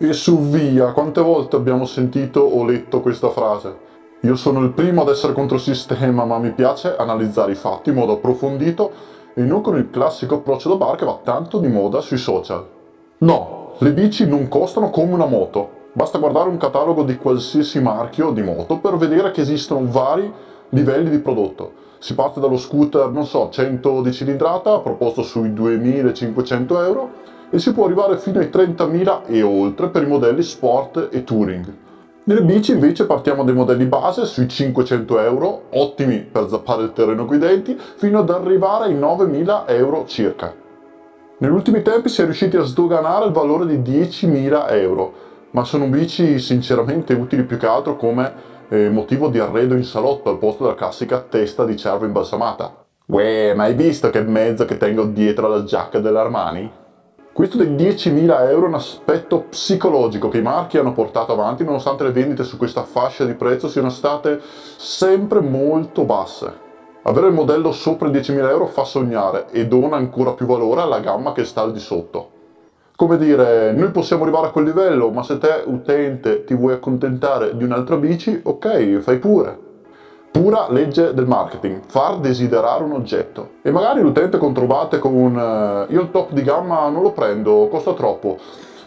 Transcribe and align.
E 0.00 0.12
su 0.12 0.38
via, 0.38 0.92
quante 0.92 1.20
volte 1.20 1.56
abbiamo 1.56 1.84
sentito 1.84 2.38
o 2.38 2.64
letto 2.64 3.00
questa 3.00 3.30
frase? 3.30 3.76
Io 4.20 4.36
sono 4.36 4.60
il 4.60 4.70
primo 4.70 5.02
ad 5.02 5.08
essere 5.08 5.32
contro 5.32 5.58
sistema, 5.58 6.24
ma 6.24 6.38
mi 6.38 6.52
piace 6.52 6.94
analizzare 6.96 7.50
i 7.50 7.56
fatti 7.56 7.88
in 7.88 7.96
modo 7.96 8.12
approfondito 8.12 8.92
e 9.34 9.42
non 9.42 9.60
con 9.60 9.76
il 9.76 9.90
classico 9.90 10.36
approccio 10.36 10.68
da 10.68 10.76
bar 10.76 10.94
che 10.94 11.04
va 11.04 11.18
tanto 11.24 11.58
di 11.58 11.66
moda 11.66 12.00
sui 12.00 12.16
social. 12.16 12.64
No, 13.18 13.72
le 13.78 13.92
bici 13.92 14.24
non 14.24 14.46
costano 14.46 14.90
come 14.90 15.14
una 15.14 15.26
moto. 15.26 15.68
Basta 15.94 16.18
guardare 16.18 16.48
un 16.48 16.58
catalogo 16.58 17.02
di 17.02 17.16
qualsiasi 17.16 17.82
marchio 17.82 18.30
di 18.30 18.42
moto 18.42 18.78
per 18.78 18.96
vedere 18.98 19.32
che 19.32 19.40
esistono 19.40 19.90
vari 19.90 20.32
livelli 20.68 21.10
di 21.10 21.18
prodotto. 21.18 21.72
Si 21.98 22.14
parte 22.14 22.38
dallo 22.38 22.56
scooter, 22.56 23.10
non 23.10 23.26
so, 23.26 23.48
100 23.50 24.02
di 24.02 24.12
cilindrata, 24.12 24.78
proposto 24.78 25.22
sui 25.22 25.52
2500 25.52 26.84
euro, 26.84 27.10
e 27.50 27.58
si 27.58 27.72
può 27.72 27.86
arrivare 27.86 28.18
fino 28.18 28.38
ai 28.38 28.48
30.000 28.52 29.22
e 29.26 29.42
oltre 29.42 29.88
per 29.88 30.02
i 30.02 30.06
modelli 30.06 30.42
sport 30.42 31.08
e 31.10 31.24
touring. 31.24 31.74
Nelle 32.24 32.42
bici 32.42 32.72
invece 32.72 33.06
partiamo 33.06 33.42
dai 33.42 33.54
modelli 33.54 33.86
base 33.86 34.26
sui 34.26 34.48
500 34.48 35.18
euro, 35.20 35.62
ottimi 35.70 36.18
per 36.18 36.48
zappare 36.48 36.82
il 36.82 36.92
terreno 36.92 37.24
coi 37.24 37.38
denti, 37.38 37.74
fino 37.96 38.18
ad 38.18 38.28
arrivare 38.28 38.84
ai 38.84 38.94
9.000 38.94 39.64
euro 39.68 40.04
circa. 40.06 40.54
Negli 41.38 41.50
ultimi 41.50 41.80
tempi 41.80 42.10
si 42.10 42.20
è 42.20 42.24
riusciti 42.24 42.56
a 42.56 42.62
sdoganare 42.62 43.24
il 43.24 43.32
valore 43.32 43.64
di 43.64 43.78
10.000 43.78 44.66
euro, 44.72 45.12
ma 45.52 45.64
sono 45.64 45.86
bici 45.86 46.38
sinceramente 46.38 47.14
utili 47.14 47.44
più 47.44 47.56
che 47.56 47.66
altro 47.66 47.96
come 47.96 48.30
eh, 48.68 48.90
motivo 48.90 49.28
di 49.28 49.38
arredo 49.38 49.74
in 49.74 49.84
salotto 49.84 50.28
al 50.28 50.38
posto 50.38 50.64
della 50.64 50.74
classica 50.74 51.20
testa 51.20 51.64
di 51.64 51.78
cervo 51.78 52.04
imbalsamata. 52.04 52.84
Uè, 53.06 53.54
ma 53.54 53.64
hai 53.64 53.74
visto 53.74 54.10
che 54.10 54.20
mezzo 54.20 54.66
che 54.66 54.76
tengo 54.76 55.04
dietro 55.04 55.48
la 55.48 55.64
giacca 55.64 55.98
dell'Armani? 55.98 56.70
Questo 57.38 57.56
dei 57.56 57.68
10.000 57.68 58.48
euro 58.50 58.64
è 58.64 58.68
un 58.68 58.74
aspetto 58.74 59.44
psicologico 59.48 60.28
che 60.28 60.38
i 60.38 60.42
marchi 60.42 60.76
hanno 60.76 60.92
portato 60.92 61.30
avanti 61.30 61.62
nonostante 61.62 62.02
le 62.02 62.10
vendite 62.10 62.42
su 62.42 62.56
questa 62.56 62.82
fascia 62.82 63.24
di 63.24 63.34
prezzo 63.34 63.68
siano 63.68 63.90
state 63.90 64.40
sempre 64.76 65.38
molto 65.38 66.02
basse. 66.02 66.52
Avere 67.02 67.28
il 67.28 67.34
modello 67.34 67.70
sopra 67.70 68.08
i 68.08 68.10
10.000 68.10 68.48
euro 68.48 68.66
fa 68.66 68.82
sognare 68.82 69.46
e 69.52 69.68
dona 69.68 69.94
ancora 69.94 70.32
più 70.32 70.46
valore 70.46 70.80
alla 70.80 70.98
gamma 70.98 71.30
che 71.30 71.44
sta 71.44 71.62
al 71.62 71.70
di 71.70 71.78
sotto. 71.78 72.30
Come 72.96 73.16
dire, 73.16 73.70
noi 73.70 73.92
possiamo 73.92 74.24
arrivare 74.24 74.48
a 74.48 74.50
quel 74.50 74.64
livello, 74.64 75.08
ma 75.10 75.22
se 75.22 75.38
te, 75.38 75.62
utente, 75.64 76.42
ti 76.42 76.54
vuoi 76.54 76.72
accontentare 76.72 77.56
di 77.56 77.62
un'altra 77.62 77.94
bici, 77.98 78.40
ok, 78.42 78.98
fai 78.98 79.18
pure. 79.20 79.67
Pura 80.30 80.66
legge 80.70 81.14
del 81.14 81.26
marketing, 81.26 81.80
far 81.86 82.18
desiderare 82.18 82.84
un 82.84 82.92
oggetto. 82.92 83.50
E 83.62 83.70
magari 83.70 84.00
l'utente 84.00 84.38
controvate 84.38 84.98
con 84.98 85.14
un 85.14 85.36
uh, 85.36 85.92
io 85.92 86.02
il 86.02 86.10
top 86.10 86.32
di 86.32 86.42
gamma 86.42 86.88
non 86.88 87.02
lo 87.02 87.12
prendo, 87.12 87.68
costa 87.68 87.94
troppo. 87.94 88.38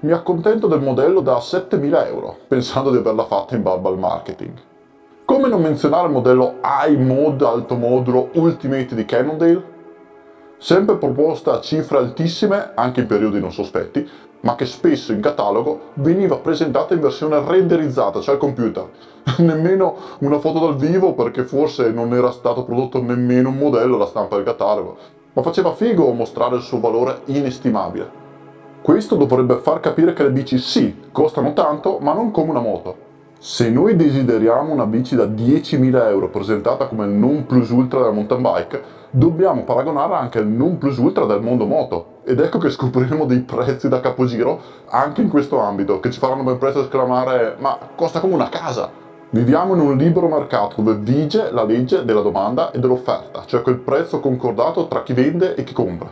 Mi 0.00 0.12
accontento 0.12 0.66
del 0.66 0.80
modello 0.80 1.20
da 1.20 1.40
7000 1.40 2.06
euro, 2.08 2.36
pensando 2.48 2.90
di 2.90 2.98
averla 2.98 3.24
fatta 3.24 3.54
in 3.54 3.62
barba 3.62 3.88
al 3.88 3.98
marketing. 3.98 4.52
Come 5.24 5.48
non 5.48 5.62
menzionare 5.62 6.06
il 6.06 6.12
modello 6.12 6.54
iMod 6.88 7.42
alto 7.42 7.76
modulo 7.76 8.30
Ultimate 8.34 8.94
di 8.94 9.04
Cannondale? 9.04 9.77
Sempre 10.58 10.96
proposta 10.96 11.54
a 11.54 11.60
cifre 11.60 11.98
altissime, 11.98 12.72
anche 12.74 13.00
in 13.00 13.06
periodi 13.06 13.38
non 13.38 13.52
sospetti, 13.52 14.08
ma 14.40 14.56
che 14.56 14.66
spesso 14.66 15.12
in 15.12 15.20
catalogo 15.20 15.90
veniva 15.94 16.36
presentata 16.36 16.94
in 16.94 17.00
versione 17.00 17.40
renderizzata, 17.46 18.20
cioè 18.20 18.34
al 18.34 18.40
computer. 18.40 18.88
nemmeno 19.38 19.96
una 20.20 20.38
foto 20.38 20.58
dal 20.58 20.76
vivo 20.76 21.14
perché 21.14 21.44
forse 21.44 21.90
non 21.90 22.12
era 22.12 22.30
stato 22.30 22.64
prodotto 22.64 23.00
nemmeno 23.00 23.50
un 23.50 23.56
modello 23.56 23.96
alla 23.96 24.06
stampa 24.06 24.36
del 24.36 24.44
catalogo, 24.44 24.96
ma 25.32 25.42
faceva 25.42 25.72
figo 25.74 26.10
mostrare 26.12 26.56
il 26.56 26.62
suo 26.62 26.80
valore 26.80 27.20
inestimabile. 27.26 28.26
Questo 28.82 29.16
dovrebbe 29.16 29.56
far 29.58 29.80
capire 29.80 30.12
che 30.12 30.22
le 30.22 30.30
bici 30.30 30.58
sì, 30.58 31.02
costano 31.12 31.52
tanto, 31.52 31.98
ma 32.00 32.12
non 32.12 32.30
come 32.30 32.50
una 32.50 32.60
moto. 32.60 33.06
Se 33.40 33.70
noi 33.70 33.94
desideriamo 33.94 34.72
una 34.72 34.84
bici 34.84 35.14
da 35.14 35.22
10.000 35.22 36.08
euro 36.08 36.28
presentata 36.28 36.88
come 36.88 37.04
il 37.04 37.12
non 37.12 37.46
plus 37.46 37.70
ultra 37.70 38.00
della 38.00 38.10
mountain 38.10 38.42
bike, 38.42 38.82
dobbiamo 39.10 39.62
paragonarla 39.62 40.18
anche 40.18 40.38
al 40.38 40.48
non 40.48 40.76
plus 40.76 40.96
ultra 40.96 41.24
del 41.24 41.40
mondo 41.40 41.64
moto. 41.64 42.16
Ed 42.24 42.40
ecco 42.40 42.58
che 42.58 42.68
scopriremo 42.68 43.26
dei 43.26 43.42
prezzi 43.42 43.88
da 43.88 44.00
capogiro 44.00 44.60
anche 44.88 45.22
in 45.22 45.28
questo 45.28 45.60
ambito, 45.60 46.00
che 46.00 46.10
ci 46.10 46.18
faranno 46.18 46.42
ben 46.42 46.58
presto 46.58 46.80
esclamare 46.80 47.54
ma 47.60 47.78
costa 47.94 48.18
come 48.18 48.34
una 48.34 48.48
casa! 48.48 48.90
Viviamo 49.30 49.74
in 49.74 49.80
un 49.82 49.96
libero 49.96 50.26
mercato 50.26 50.82
dove 50.82 50.98
vige 50.98 51.52
la 51.52 51.62
legge 51.62 52.04
della 52.04 52.22
domanda 52.22 52.72
e 52.72 52.80
dell'offerta, 52.80 53.44
cioè 53.46 53.62
quel 53.62 53.76
prezzo 53.76 54.18
concordato 54.18 54.88
tra 54.88 55.04
chi 55.04 55.12
vende 55.12 55.54
e 55.54 55.62
chi 55.62 55.74
compra. 55.74 56.10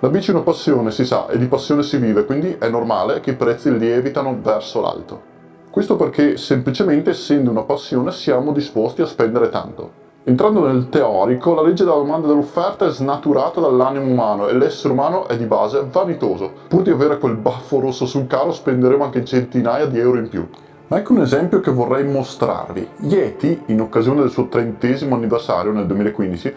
La 0.00 0.10
bici 0.10 0.30
è 0.30 0.34
una 0.34 0.42
passione, 0.42 0.90
si 0.90 1.06
sa, 1.06 1.26
e 1.28 1.38
di 1.38 1.46
passione 1.46 1.82
si 1.82 1.96
vive, 1.96 2.26
quindi 2.26 2.54
è 2.58 2.68
normale 2.68 3.20
che 3.20 3.30
i 3.30 3.34
prezzi 3.34 3.74
lievitano 3.74 4.38
verso 4.42 4.82
l'alto. 4.82 5.34
Questo 5.76 5.96
perché 5.96 6.38
semplicemente 6.38 7.10
essendo 7.10 7.50
una 7.50 7.64
passione 7.64 8.10
siamo 8.10 8.52
disposti 8.52 9.02
a 9.02 9.06
spendere 9.06 9.50
tanto. 9.50 9.90
Entrando 10.24 10.66
nel 10.66 10.88
teorico, 10.88 11.52
la 11.52 11.60
legge 11.60 11.84
della 11.84 11.96
domanda 11.96 12.26
e 12.26 12.30
dell'offerta 12.30 12.86
è 12.86 12.90
snaturata 12.90 13.60
dall'animo 13.60 14.10
umano 14.10 14.48
e 14.48 14.54
l'essere 14.54 14.94
umano 14.94 15.28
è 15.28 15.36
di 15.36 15.44
base 15.44 15.86
vanitoso. 15.92 16.50
Pur 16.68 16.80
di 16.80 16.88
avere 16.88 17.18
quel 17.18 17.36
baffo 17.36 17.78
rosso 17.78 18.06
sul 18.06 18.26
carro 18.26 18.52
spenderemo 18.52 19.04
anche 19.04 19.22
centinaia 19.22 19.84
di 19.84 19.98
euro 19.98 20.16
in 20.16 20.30
più. 20.30 20.48
Ma 20.86 20.96
ecco 20.96 21.12
un 21.12 21.20
esempio 21.20 21.60
che 21.60 21.70
vorrei 21.70 22.04
mostrarvi. 22.04 22.88
Yeti, 23.00 23.64
in 23.66 23.82
occasione 23.82 24.22
del 24.22 24.30
suo 24.30 24.48
trentesimo 24.48 25.14
anniversario 25.14 25.72
nel 25.72 25.84
2015, 25.84 26.54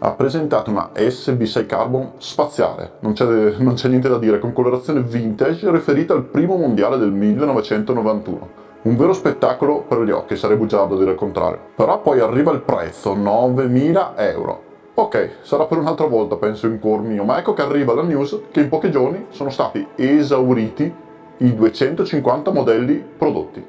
ha 0.00 0.12
presentato 0.12 0.70
una 0.70 0.90
SB6 0.94 1.64
Carbon 1.64 2.10
spaziale, 2.18 2.98
non 3.00 3.14
c'è, 3.14 3.88
niente 3.88 4.08
da 4.08 4.18
dire, 4.18 4.38
con 4.38 4.52
colorazione 4.52 5.00
vintage 5.00 5.70
riferita 5.70 6.12
al 6.12 6.24
primo 6.24 6.56
mondiale 6.56 6.98
del 6.98 7.10
1991. 7.10 8.57
Un 8.88 8.96
vero 8.96 9.12
spettacolo 9.12 9.82
per 9.82 10.00
gli 10.00 10.10
occhi, 10.10 10.34
sarei 10.34 10.56
bugiardo 10.56 10.96
dire 10.96 11.10
il 11.10 11.16
contrario. 11.18 11.58
Però 11.76 12.00
poi 12.00 12.20
arriva 12.20 12.52
il 12.52 12.62
prezzo, 12.62 13.14
9.000 13.14 14.12
euro. 14.16 14.62
Ok, 14.94 15.40
sarà 15.42 15.66
per 15.66 15.76
un'altra 15.76 16.06
volta 16.06 16.36
penso 16.36 16.66
in 16.66 16.78
cuor 16.78 17.02
mio, 17.02 17.22
ma 17.22 17.36
ecco 17.36 17.52
che 17.52 17.60
arriva 17.60 17.92
la 17.92 18.00
news 18.00 18.44
che 18.50 18.60
in 18.60 18.70
pochi 18.70 18.90
giorni 18.90 19.26
sono 19.28 19.50
stati 19.50 19.86
esauriti 19.94 20.90
i 21.36 21.54
250 21.54 22.50
modelli 22.50 23.04
prodotti. 23.18 23.62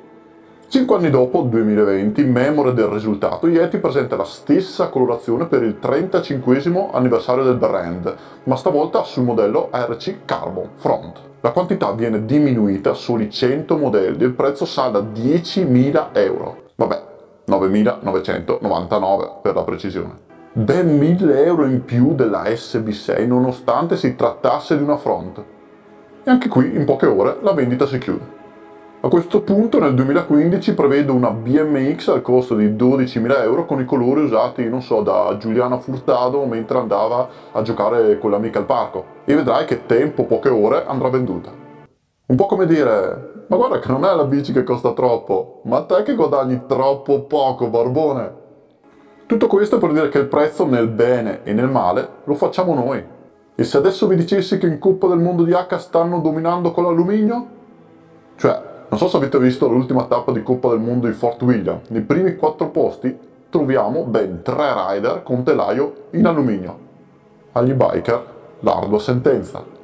Cinque 0.70 0.96
anni 0.96 1.10
dopo, 1.10 1.42
2020, 1.42 2.24
memore 2.24 2.74
del 2.74 2.88
risultato, 2.88 3.50
Yeti 3.50 3.78
presenta 3.80 4.16
la 4.16 4.24
stessa 4.24 4.88
colorazione 4.88 5.48
per 5.48 5.64
il 5.64 5.80
35 5.80 6.92
anniversario 6.94 7.44
del 7.44 7.58
brand, 7.58 8.16
ma 8.46 8.56
stavolta 8.56 9.04
sul 9.04 9.24
modello 9.24 9.68
RC 9.70 10.20
Carbon 10.24 10.70
Front. 10.76 11.28
La 11.42 11.52
quantità 11.52 11.92
viene 11.94 12.26
diminuita 12.26 12.92
a 12.92 12.96
soli 12.96 13.30
100 13.32 13.78
modelli 13.78 14.24
e 14.24 14.28
il 14.28 14.34
prezzo 14.34 14.66
sale 14.66 14.98
a 14.98 15.02
10.000 15.02 16.10
euro. 16.14 16.64
Vabbè, 16.76 17.04
9.999 17.48 19.42
per 19.42 19.56
la 19.56 19.64
precisione. 19.64 20.28
Ben 20.52 21.00
1.000 21.00 21.46
euro 21.46 21.66
in 21.66 21.86
più 21.86 22.14
della 22.14 22.44
SB6 22.44 23.26
nonostante 23.26 23.96
si 23.96 24.16
trattasse 24.16 24.76
di 24.76 24.84
una 24.84 24.98
front 24.98 25.44
e 26.24 26.30
anche 26.30 26.50
qui 26.50 26.76
in 26.76 26.86
poche 26.86 27.06
ore 27.06 27.38
la 27.42 27.54
vendita 27.54 27.88
si 27.88 27.98
chiude. 27.98 28.39
A 29.02 29.08
questo 29.08 29.40
punto 29.44 29.80
nel 29.80 29.94
2015 29.94 30.74
prevedo 30.74 31.14
una 31.14 31.32
BMX 31.32 32.10
al 32.10 32.22
costo 32.22 32.54
di 32.54 32.68
12.000 32.68 33.44
euro 33.44 33.66
con 33.66 33.80
i 33.80 33.86
colori 33.86 34.24
usati, 34.24 34.68
non 34.68 34.82
so, 34.82 35.02
da 35.02 35.38
Giuliana 35.40 35.80
Furtado 35.80 36.44
mentre 36.44 36.80
andava 36.80 37.30
a 37.54 37.62
giocare 37.62 38.18
con 38.18 38.30
l'amica 38.30 38.60
al 38.60 38.66
parco 38.66 39.06
e 39.24 39.36
vedrai 39.36 39.64
che 39.64 39.86
tempo, 39.86 40.26
poche 40.26 40.50
ore, 40.50 40.84
andrà 40.86 41.08
venduta. 41.08 41.50
Un 42.26 42.36
po' 42.36 42.46
come 42.46 42.66
dire, 42.66 43.46
ma 43.48 43.56
guarda 43.56 43.80
che 43.80 43.88
non 43.90 44.04
è 44.04 44.14
la 44.14 44.26
bici 44.26 44.52
che 44.52 44.64
costa 44.64 44.92
troppo, 44.92 45.62
ma 45.64 45.82
te 45.84 46.04
che 46.04 46.16
guadagni 46.16 46.64
troppo 46.68 47.22
poco, 47.22 47.70
barbone. 47.70 48.34
Tutto 49.28 49.48
questo 49.48 49.78
per 49.78 49.94
dire 49.94 50.10
che 50.10 50.18
il 50.20 50.28
prezzo 50.28 50.66
nel 50.66 50.90
bene 50.90 51.44
e 51.44 51.54
nel 51.54 51.70
male 51.70 52.06
lo 52.26 52.34
facciamo 52.34 52.74
noi. 52.74 53.02
E 53.56 53.64
se 53.64 53.78
adesso 53.78 54.08
vi 54.08 54.18
dicessi 54.18 54.58
che 54.58 54.68
in 54.68 54.78
Coppa 54.78 55.08
del 55.08 55.20
Mondo 55.20 55.44
di 55.44 55.54
H 55.54 55.78
stanno 55.78 56.20
dominando 56.20 56.72
con 56.72 56.84
l'alluminio? 56.84 57.48
Cioè, 58.36 58.68
non 58.90 58.98
so 58.98 59.08
se 59.08 59.18
avete 59.18 59.38
visto 59.38 59.68
l'ultima 59.68 60.06
tappa 60.06 60.32
di 60.32 60.42
Coppa 60.42 60.70
del 60.70 60.80
Mondo 60.80 61.06
di 61.06 61.14
Fort 61.14 61.42
William. 61.44 61.80
Nei 61.90 62.02
primi 62.02 62.36
quattro 62.36 62.70
posti 62.70 63.16
troviamo 63.50 64.04
ben 64.04 64.42
tre 64.42 64.74
rider 64.74 65.22
con 65.22 65.44
telaio 65.44 66.08
in 66.12 66.26
alluminio. 66.26 66.78
Agli 67.52 67.74
biker 67.74 68.26
l'ardua 68.62 69.00
sentenza. 69.00 69.79